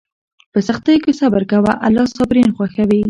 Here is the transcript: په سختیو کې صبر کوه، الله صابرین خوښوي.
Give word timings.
په 0.51 0.59
سختیو 0.67 1.01
کې 1.03 1.11
صبر 1.21 1.43
کوه، 1.51 1.71
الله 1.87 2.05
صابرین 2.15 2.49
خوښوي. 2.55 2.99